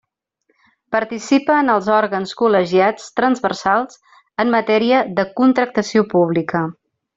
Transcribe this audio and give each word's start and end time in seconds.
Participa 0.95 1.57
en 1.63 1.69
els 1.73 1.89
òrgans 1.97 2.33
col·legiats 2.39 3.05
transversals 3.21 4.01
en 4.45 4.53
matèria 4.57 5.05
de 5.21 5.29
contractació 5.43 6.07
pública. 6.17 6.67